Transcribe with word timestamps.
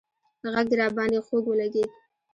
غږ 0.53 0.65
دې 0.71 0.75
راباندې 0.81 1.19
خوږ 1.25 1.45
ولگېد 1.47 1.89